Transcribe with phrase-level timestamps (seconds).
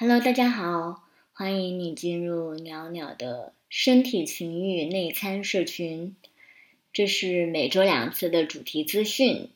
[0.00, 6.14] Hello，大家好，欢迎你进入袅袅的身体情欲内参社群。
[6.92, 9.50] 这是每周两次的主题资讯，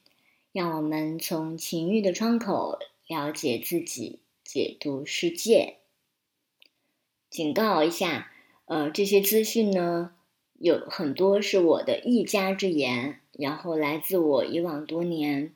[0.50, 5.76] 让我们从情欲的窗口了解自己，解读世界。
[7.30, 8.32] 警告一下，
[8.64, 10.12] 呃，这些资讯呢，
[10.58, 15.54] 有很多是我的一家之言，然后来自我以往多年。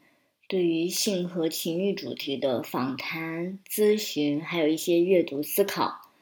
[0.49, 6.13] 对于性和情欲主题的访谈、咨询，还有一些阅读思考。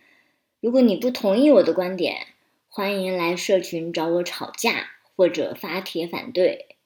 [0.60, 2.28] 如果你不同意我的观点，
[2.68, 6.76] 欢迎来社群找我吵架或者发帖反对，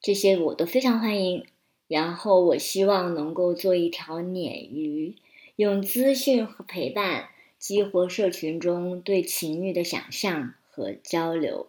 [0.00, 1.46] 这些我都非常欢迎。
[1.86, 5.14] 然后我希望能够做一条鲶鱼，
[5.54, 11.68] 用资讯和陪伴激活社群中对情欲的想象和交流。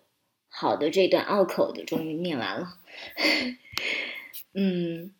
[0.50, 2.80] 好的，这段拗口的终于念完了。
[4.58, 5.14] 嗯，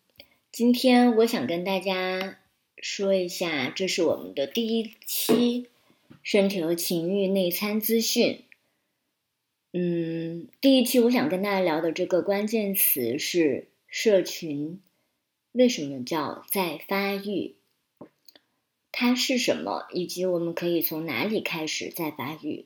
[0.50, 2.38] 今天我想跟大家
[2.78, 5.68] 说一下，这是我们的第一期
[6.22, 8.44] 身体和情欲内参资讯。
[9.74, 14.80] 嗯，第一期我想跟大家聊的这个关键词是社群。
[15.52, 17.56] 为什么叫在发育？
[18.90, 19.86] 它是什么？
[19.92, 22.64] 以及我们可以从哪里开始在发育？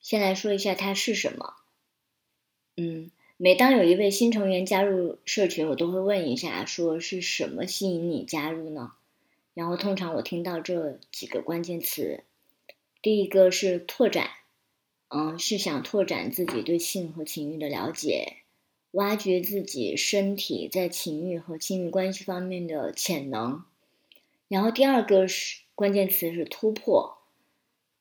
[0.00, 1.56] 先来说一下它是什么。
[2.76, 3.10] 嗯。
[3.44, 8.92] 每当有一位新成员加入社群，我都会问一下，说是什么吸引你加入呢？
[9.52, 12.22] 然后通常我听到这几个关键词，
[13.02, 14.30] 第一个是拓展，
[15.08, 18.36] 嗯，是想拓展自己对性和情欲的了解，
[18.92, 23.64] 挖掘自己身体在情欲和亲密关系方面的潜能。
[24.46, 27.18] 然后第二个是关键词是突破，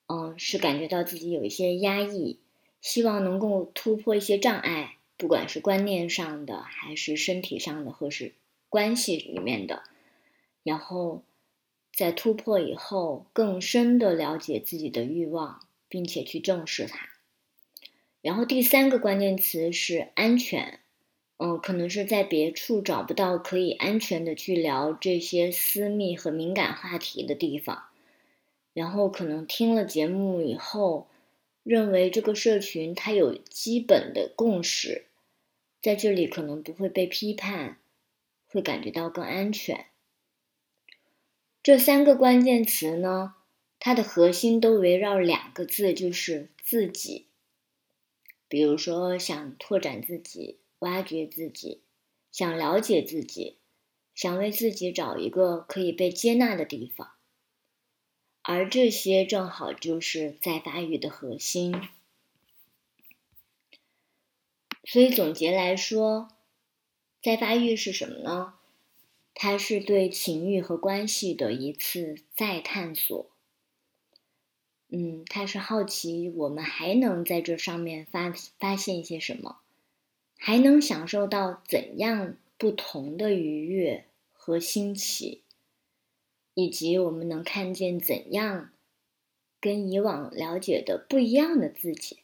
[0.06, 2.38] 嗯，是感觉到自己有一些压抑，
[2.80, 4.98] 希望能够突破一些障碍。
[5.22, 8.34] 不管是观念上的，还是身体上的，或是
[8.70, 9.84] 关系里面的，
[10.64, 11.22] 然后
[11.94, 17.08] 在突破以后，更深的了解自己的欲望，并且去正视它。
[18.24, 20.80] 然后第三个关键词是安全，
[21.38, 27.84] 嗯，可能是在别处找不到可以安全的去聊这些私密和敏感话题的地方。
[28.74, 31.08] 然后可能听了节目以后，
[31.62, 35.06] 认为这个社群它有基本的共识。
[35.82, 37.80] 在这里可能不会被批判，
[38.48, 39.88] 会感觉到更安全。
[41.64, 43.36] 这三个关键词呢，
[43.80, 47.28] 它的核心都围绕两个字，就是自己。
[48.48, 51.82] 比如说，想拓展自己，挖掘自己，
[52.32, 53.58] 想了解自己，
[54.14, 57.14] 想为自己找一个可以被接纳的地方，
[58.42, 61.74] 而这些正好就是在发育的核心。
[64.92, 66.28] 所以总结来说，
[67.24, 68.56] 再发育是什么呢？
[69.34, 73.32] 它是对情欲和关系的一次再探索。
[74.90, 79.62] 嗯，它是好奇我们还能在这上面发发现一些什么，
[80.38, 85.44] 还能享受到怎样不同的愉悦和新奇，
[86.54, 88.72] 以及我们能看见怎样
[89.62, 92.18] 跟以往了解的不一样的自己。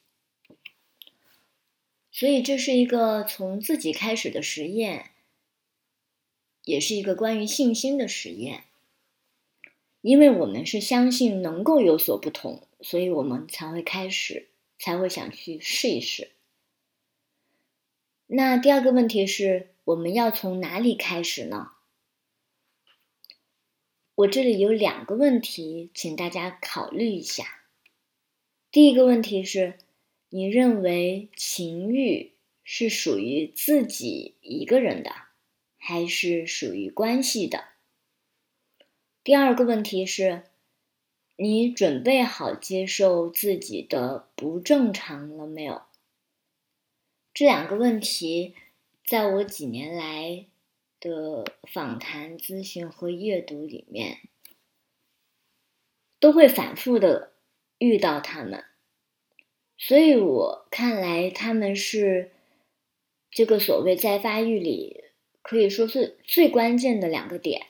[2.17, 5.11] 所以这是一个从自己开始的实验，
[6.63, 8.63] 也是一个关于信心的实验。
[10.01, 14.47] 因为我们是相信能够有所不同，所以我们才会开始，
[14.79, 16.31] 才会想去试一试。
[18.25, 21.73] 那第二个问题是，我们要从哪里开始呢？
[24.16, 27.61] 我这里有两个问题，请大家考虑一下。
[28.72, 29.78] 第一个问题是。
[30.37, 32.33] 你认为情欲
[32.63, 35.11] 是属于自己一个人的，
[35.79, 37.63] 还是属于关系的？
[39.23, 40.43] 第二个问题是，
[41.37, 45.81] 你准备好接受自己的不正常了没有？
[47.33, 48.53] 这两个问题，
[49.03, 50.45] 在我几年来
[50.99, 54.19] 的访谈、咨询和阅读里面，
[56.19, 57.33] 都会反复的
[57.79, 58.63] 遇到他们。
[59.78, 62.32] 所以我看来，他们是
[63.29, 65.03] 这个所谓在发育里
[65.41, 67.68] 可以说是最关键的两个点。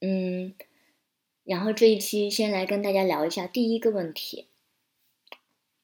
[0.00, 0.54] 嗯，
[1.44, 4.48] 然后这一期先来跟大家聊一下第一个问题：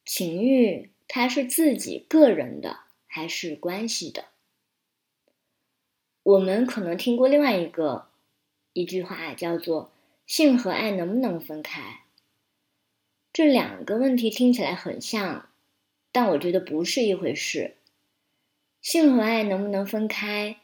[0.05, 4.27] 情欲它是自己个人的还是关系的？
[6.23, 8.09] 我们可能听过另外一个
[8.73, 9.93] 一句话，叫做
[10.27, 12.00] “性和爱能不能分开”。
[13.40, 15.48] 这两个问题听起来很像，
[16.12, 17.76] 但我觉得不是一回事。
[18.82, 20.58] 性和爱能不能分开？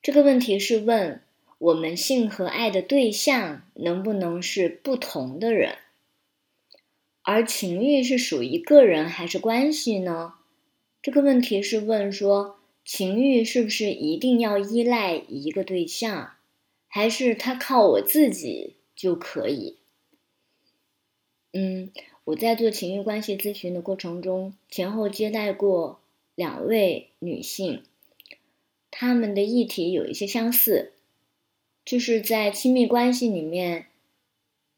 [0.00, 1.20] 这个问题是问
[1.58, 5.76] 我们性和爱的对象能不能是不同的人？
[7.20, 10.36] 而情欲是属于个人还是关系呢？
[11.02, 16.36] 这个问题是问说，情欲是不是一定要依赖一个对象，
[16.88, 19.80] 还是他靠我自己就可以？
[21.52, 21.92] 嗯，
[22.24, 26.00] 我在做情欲关系咨询的过程中，前后接待过
[26.34, 27.82] 两位女性，
[28.90, 30.92] 她们的议题有一些相似。
[31.84, 33.86] 就是在亲密关系里面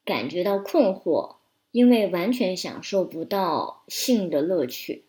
[0.07, 1.37] 感觉到困惑，
[1.71, 5.05] 因为完全享受不到性的乐趣。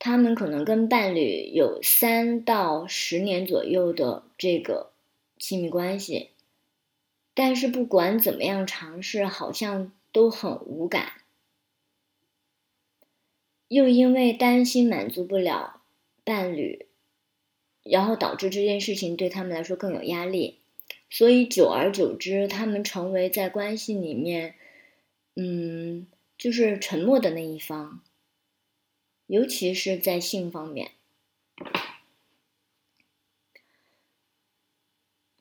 [0.00, 4.90] 他们可能跟伴侣有三到十年左右的这个
[5.38, 6.30] 亲密关系，
[7.32, 11.12] 但是不管怎么样尝试，好像都很无感。
[13.68, 15.82] 又因为担心满足不了
[16.24, 16.86] 伴侣。
[17.82, 20.58] 然后导致这件事情对他们来说更有压力，
[21.08, 24.54] 所以久而久之，他们成为在关系里面，
[25.34, 28.02] 嗯，就是沉默的那一方，
[29.26, 30.90] 尤其是在性方面。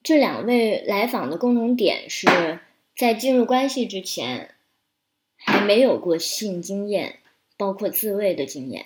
[0.01, 2.62] 这两位来访的共同点是
[2.95, 4.56] 在进入关系之前，
[5.39, 7.19] 还没有过性经验，
[7.57, 8.86] 包括自慰的经验。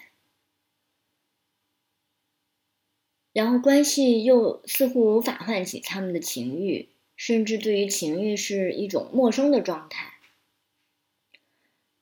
[3.34, 10.14] 然后关系又似乎无法唤起他们的情欲，甚至对于情欲是一种陌生的状态。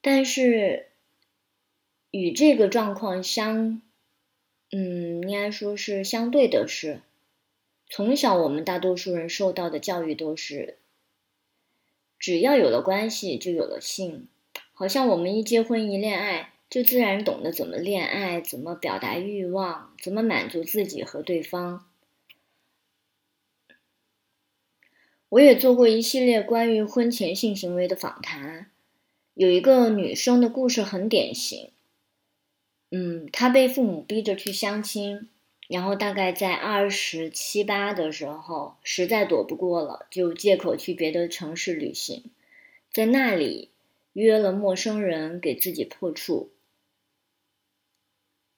[0.01, 0.89] 但是，
[2.09, 3.81] 与这个状况相，
[4.71, 7.01] 嗯，应该说是相对的是，
[7.89, 10.79] 从小我们大多数人受到的教育都是，
[12.19, 14.27] 只要有了关系就有了性，
[14.81, 16.53] 好像我们一结婚一恋爱。
[16.71, 21.85] 就自然懂得怎么恋爱，怎么表达欲望，怎么满足自己和对方。
[25.29, 28.71] 我也做过一系列关于婚前性行为的访谈，
[29.35, 31.71] 有一个女生的故事很典型。
[32.89, 35.27] 嗯，她被父母逼着去相亲，
[35.67, 42.23] 然后大概在二十七八的时候，实在躲不过了，就借口去别的城市旅行，
[42.93, 43.67] 在那里
[44.13, 46.51] 约了陌生人给自己破处。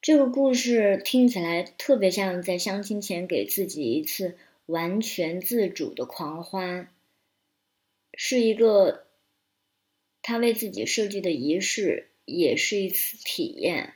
[0.01, 6.89] 这个故事听起来特别像在相亲前给自己一次完全自主的狂欢，
[8.13, 9.05] 是一个
[10.21, 13.93] 他为自己设计的仪式，也是一次体验。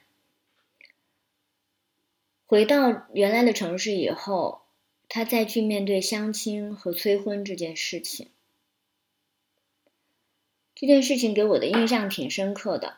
[2.45, 4.62] 回到原来的城市以后，
[5.09, 8.30] 他再去面对相亲和催婚这件事情，
[10.79, 12.97] 这件事情给我的印象挺深刻的。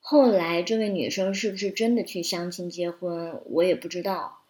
[0.00, 4.42] 后来，这位女生是不是真的去相亲结婚，我也不知道。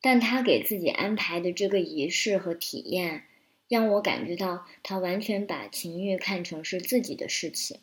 [0.00, 3.24] 但她给自己安排的这个仪式和体验，
[3.68, 7.78] 让我感觉到她完全把情欲看成是自己的事情，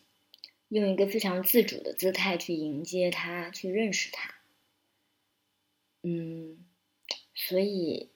[0.70, 4.34] 用一个非常自主的姿态去迎接他，去认识他。
[6.02, 6.66] 嗯，
[7.36, 8.10] 所以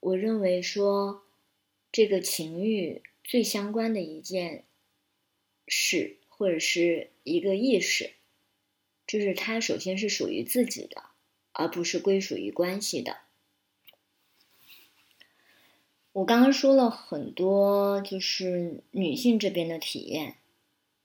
[0.00, 1.22] 我认为说，
[1.92, 4.64] 这个情欲最相关的一件
[5.66, 6.16] 是。
[6.38, 8.10] 或者是一个意识，
[9.06, 11.04] 就是它首先是属于自己的，
[11.52, 13.16] 而不是归属于关系的。
[16.12, 20.34] 我刚刚说了很多，就是女性这边的体验，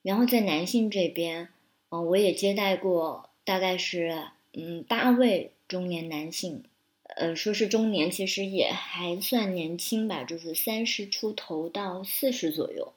[0.02, 1.48] 然后在男性这边，
[1.88, 6.66] 嗯，我也接待过，大概是嗯八位中年男性，
[7.04, 12.94] 呃，说是中年，其实也还算年轻吧，就是三十出头到四十左右。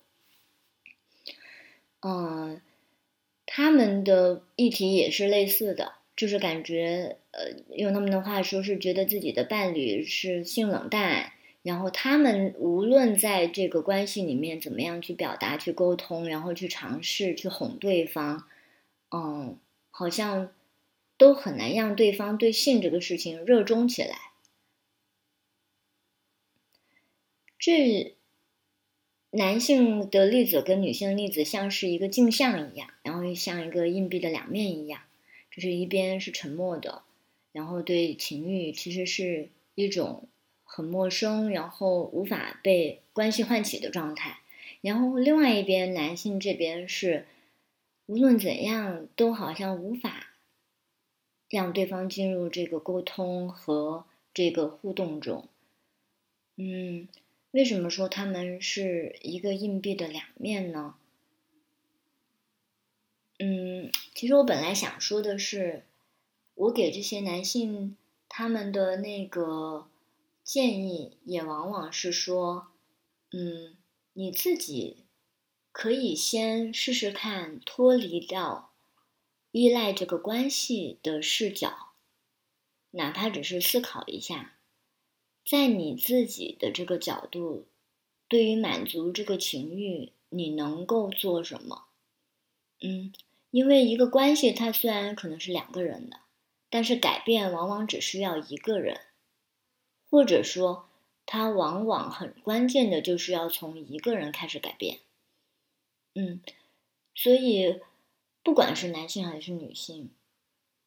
[2.06, 2.60] 嗯，
[3.46, 11.32] 他们的议题也是类似的，就是感觉，呃，用他们的话说，是觉得自己的伴侣是性冷淡，
[11.62, 18.46] 然后他们无论在这个关系里面怎么样去表达、去沟通，然后去尝试去哄对方，
[19.10, 19.58] 嗯，
[19.90, 20.52] 好像
[21.16, 24.14] 都很难让对方对性这个事情热衷起来。
[27.58, 28.14] 这。
[29.36, 35.00] 男性的例子跟女性的例子像是一个镜像一样，然后像一个硬币的两面一样，
[35.50, 37.02] 就是一边是沉默的，
[37.50, 40.28] 然后对情欲其实是一种
[40.62, 44.38] 很陌生，然后无法被关系唤起的状态，
[44.80, 47.26] 然后另外一边男性这边是
[48.06, 50.28] 无论怎样都好像无法
[51.48, 55.48] 让对方进入这个沟通和这个互动中，
[56.54, 57.08] 嗯。
[57.54, 60.96] 为什么说他们是一个硬币的两面呢？
[63.38, 65.84] 嗯，其实我本来想说的是，
[66.56, 67.96] 我给这些男性
[68.28, 69.88] 他们的那个
[70.42, 72.72] 建议也往往是说，
[73.30, 73.76] 嗯，
[74.14, 75.04] 你自己
[75.70, 78.72] 可以先试试看脱离掉
[79.52, 81.90] 依赖这个关系的视角，
[82.90, 84.53] 哪怕只是思考一下，
[85.44, 87.66] 在你自己的这个角度，
[88.28, 91.84] 对于满足这个情欲，你能够做什么？
[92.80, 93.12] 嗯，
[93.50, 96.20] 因为一个关系它虽然可能是两个人的，
[96.70, 99.00] 但是改变往往只需要一个人。
[100.10, 100.88] 或者说，
[101.26, 105.00] 它往往很关键的就是要从一个人开始改变。
[106.14, 106.40] 嗯，
[107.14, 107.80] 所以
[108.44, 110.10] 不管是男性还是女性，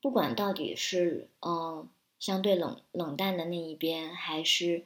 [0.02, 4.84] 不管到底是嗯相对冷冷淡的那一边，还是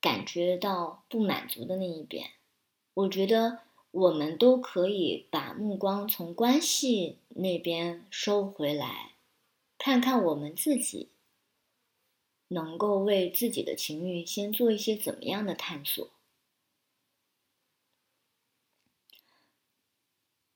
[0.00, 2.30] 感觉到不满足的那一边，
[2.94, 3.60] 我觉得
[3.90, 9.12] 我们都可以把目光从关系那边收回来，
[9.76, 11.08] 看看我们自己。
[12.50, 16.08] 能够为自己的情欲先做一些怎么样的探索？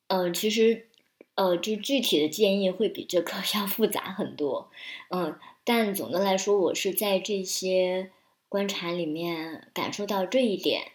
[0.07, 0.88] 呃，其实，
[1.34, 4.70] 呃，就具体的建议会比这个 要复杂很多。
[5.10, 8.10] 嗯，但总的来说，我是在这些
[8.48, 10.92] 观察里面感受到这一点，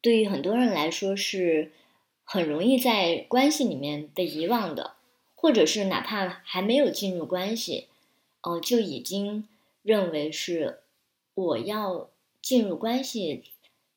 [0.00, 1.72] 对于很多人来说是
[2.24, 4.94] 很容易在关系里面被遗忘的，
[5.34, 7.88] 或者是哪怕还没有进入关系，
[8.42, 9.48] 哦，就已经。
[9.84, 10.78] 认为是
[11.34, 12.08] 我要
[12.40, 13.42] 进入关系，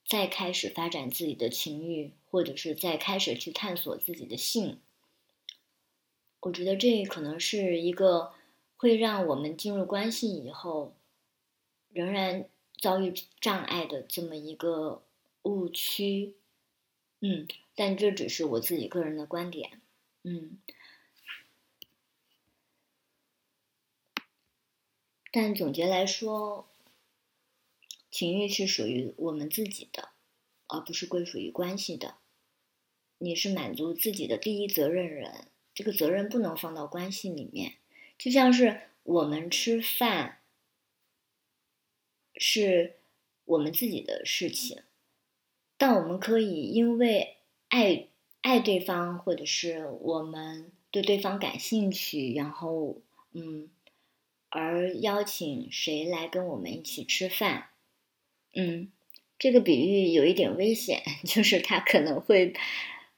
[0.07, 4.79] 再开始发展自己的情欲，或者是再开始去探索自己的性。
[6.45, 8.31] 我觉得这可能是一个
[8.77, 10.95] 会让我们进入关系以后
[11.89, 12.47] 仍然
[12.79, 13.11] 遭遇
[13.41, 15.03] 障碍的这么一个
[15.41, 16.35] 误区。
[17.19, 19.81] 嗯，但这只是我自己个人的观点。
[20.21, 20.59] 嗯。
[25.31, 26.67] 但总结来说，
[28.11, 30.09] 情欲是属于我们自己的，
[30.67, 32.17] 而不是归属于关系的。
[33.17, 37.73] 你是满足自己的第一责任人，这个责任不能放到关系里面。
[38.17, 40.39] 就像是我们吃饭，
[42.35, 42.95] 是
[43.45, 44.81] 我们自己的事情，
[45.77, 48.07] 但我们可以因为爱
[48.41, 53.01] 爱对方，或者是我们对对方感兴趣，然后
[53.33, 53.69] 嗯。
[54.57, 57.71] 而邀请谁来跟我们一起吃饭？
[58.53, 58.89] 嗯，
[59.37, 62.53] 这个比喻有一点危险， 就是它可能会，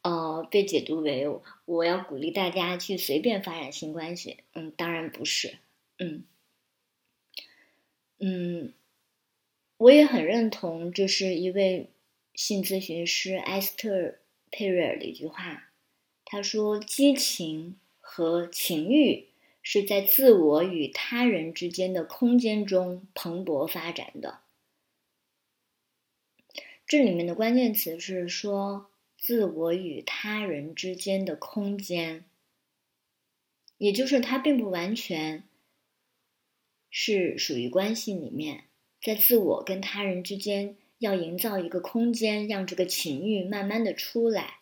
[0.07, 1.27] 呃，被解读为
[1.65, 4.37] 我要鼓励大家去随便发展性关系。
[4.53, 5.57] 嗯，当然不是。
[5.99, 6.23] 嗯，
[8.19, 8.73] 嗯，
[9.75, 11.89] 我也很认同，这是一位
[12.33, 14.15] 性咨询师埃斯特
[14.49, 15.71] 佩瑞尔的一句话，
[16.23, 19.27] 他说：“激情和情欲。”
[19.69, 24.39] 是在自我与他人之间的空间中蓬勃发展的。
[26.85, 32.23] 这里面的关键词是说自我与他人之间的空间，
[33.77, 35.43] 也就是它并不完全
[36.89, 38.65] 是属于关系里面，
[39.01, 44.59] 在自我跟他人之间要营造一个空间，让这个情欲慢慢的出来。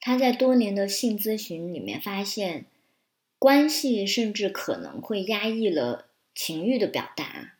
[0.00, 2.66] 他在多年的性咨询里面发现，
[3.38, 7.54] 关系甚至可能会压抑了情欲的表达。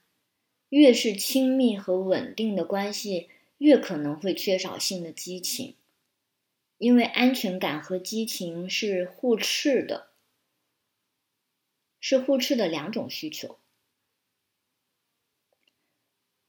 [0.69, 5.77] 越是亲密和稳定的关系，越可能会缺少性的激情，
[6.79, 10.09] 因为安全感和激情是互斥的，
[12.01, 13.59] 是互斥的两种需求。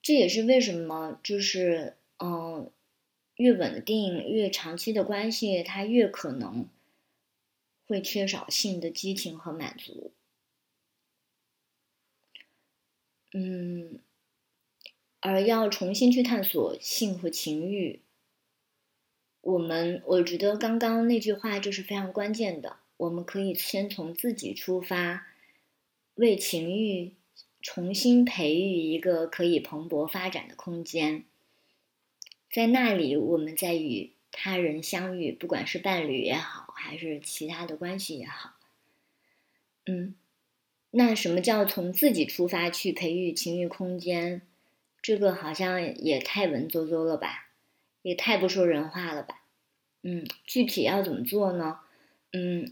[0.01, 2.71] 这也是为什么，就是嗯。
[3.35, 6.67] 越稳定、越长期的关系，它越可能
[7.87, 10.11] 会缺少性的激情和满足。
[13.33, 14.01] 嗯，
[15.21, 18.01] 而要重新去探索性和情欲，
[19.41, 22.77] 我们我觉得刚刚那句话就是非常关键的。
[22.97, 25.27] 我们可以先从自己出发，
[26.15, 27.13] 为情欲
[27.61, 31.23] 重新培育一个可以蓬勃发展的空间。
[32.51, 38.55] 在那里，我们在与他人相遇，不管是伴侣也好，还是其他的关系也好，
[39.85, 40.15] 嗯，
[40.91, 44.41] 那什么叫从自己出发去培育情欲空间？
[45.01, 47.49] 这个好像也太文绉绉了吧，
[48.01, 49.43] 也太不说人话了吧？
[50.03, 51.79] 嗯，具体要怎么做呢？
[52.31, 52.71] 嗯，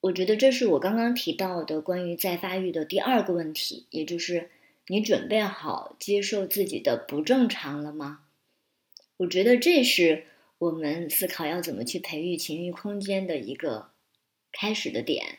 [0.00, 4.50] 我觉得这是我刚刚提到的关于再发育的第二个问题，也就是
[4.86, 8.24] 你准备好接受自己的不正常了吗？
[9.18, 10.24] 我觉得这是
[10.58, 13.90] 我们思考要怎么去培育情欲空间的一个
[14.50, 15.38] 开始的点。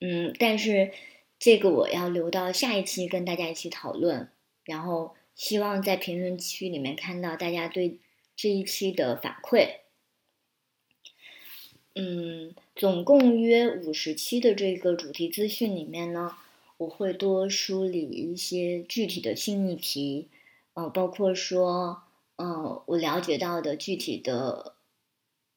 [0.00, 0.92] 嗯，但是
[1.38, 4.30] 这个我要留到下一期跟大家一起讨论，
[4.70, 7.98] 然后希望在评论区里面看到大家对
[8.36, 9.80] 这一期的反馈。
[11.96, 16.36] 嗯，总共约五十期的这个主题资讯里面呢，
[16.76, 20.28] 我会多梳理一些具体的新议题，
[20.74, 22.04] 呃，包括说，
[22.36, 24.76] 嗯，我了解到的具体的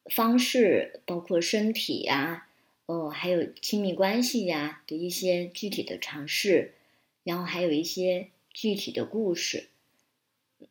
[0.05, 2.47] 方式，包括身体呀。
[2.85, 6.73] 呃，还有亲密关系呀的一些具体的尝试，
[7.23, 9.69] 然后还有一些具体的故事，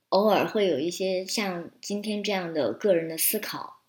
[0.09, 3.81] 偶尔会有一些像今天这样的个人的思考，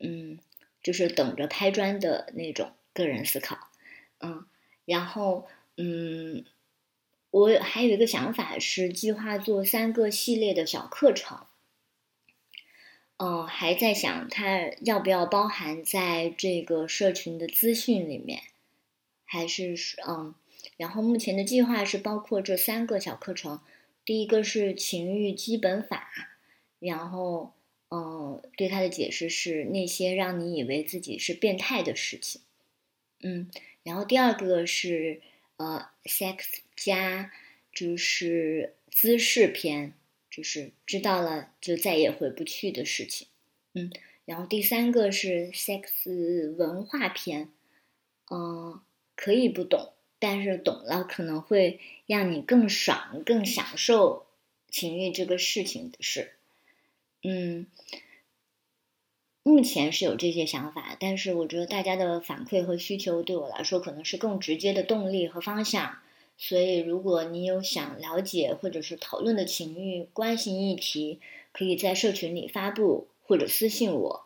[0.00, 0.38] 嗯，
[0.82, 3.68] 就是等着拍砖的那种个人思考，
[4.20, 4.46] 嗯，
[4.86, 6.44] 然后嗯，
[7.30, 11.44] 我还有一个想法是计划做三个系列的小课程。
[13.20, 18.42] 嗯，还在想它要不要包含在这个社群的资讯里面，
[19.24, 19.74] 还是
[20.06, 20.36] 嗯，
[20.76, 23.60] 然后目前的计划是包括这三个小课程，
[24.04, 26.10] 第一个是情欲基本法，
[26.78, 27.54] 然后
[27.90, 32.42] 嗯，对它的解释是那些让你以为自己是变态的事情，
[33.22, 33.50] 嗯，
[33.82, 35.20] 然后第二个是
[35.56, 36.38] 呃，sex
[36.76, 37.32] 加
[37.72, 39.94] 就是姿势篇。
[40.30, 43.26] 就是知道了就再也回不去的事情，
[43.72, 43.90] 嗯，
[44.24, 47.48] 然后第三个是 sex 文化篇，
[48.30, 48.80] 嗯，
[49.16, 54.26] 可以不懂，但是懂了可能会让你更爽、更享受
[54.70, 56.32] 情欲这个事情的事，
[57.22, 57.66] 嗯，
[59.42, 65.98] 目前是有这些想法，但是我觉得大家的反馈和需求对我来说可能是更直接的动力和方向。
[66.40, 71.18] 所以，如果你有想了解或者是讨论的情欲关系议题，
[71.50, 74.24] 可以在社群里发布或者私信我。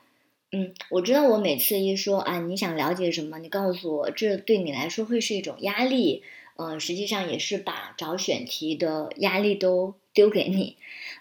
[0.54, 6.22] 嗯，我知道我每次一说啊，你想了解什么，你告诉我，这对你来说会是一种压力。
[6.56, 10.76] 嗯，实际上也是把找选题的压力都丢给你。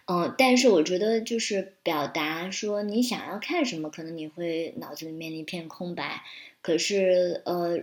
[0.05, 6.23] 嗯，但是我觉得就是表达说你想要看什么，可能你会脑子里面一片空白。
[6.61, 7.79] 可是，呃，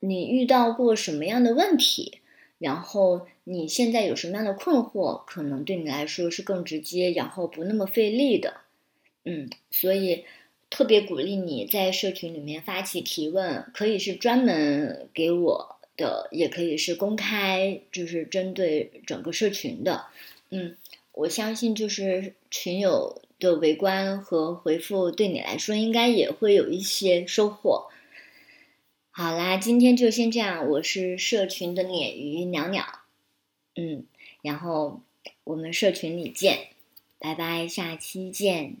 [0.00, 2.18] 你遇到过什么样的问题？
[2.58, 8.62] 然后你现在有什么样的困惑，可能对你来说是更直接，然后不那么费力的，
[9.24, 10.24] 嗯，所以
[10.72, 20.06] 特别鼓励你在社群里面发起提问，可以是专门给我的，也可以是公开，就是针对整个社群的，
[20.48, 20.78] 嗯，
[21.12, 27.90] 我相信就是群友的围观和回复对你来说应该也会有一些收获。
[29.10, 30.66] 好啦，今天就先这样。
[30.70, 32.82] 我是社群的鲶鱼袅袅，
[33.76, 34.06] 嗯，
[34.40, 35.02] 然后
[35.44, 36.68] 我们社群里见，
[37.18, 38.78] 拜拜，下期见。